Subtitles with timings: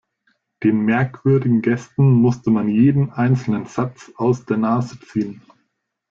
[0.63, 5.43] Den merkwürdigen Gästen musste man jeden einzelnen Satz aus der Nase ziehen.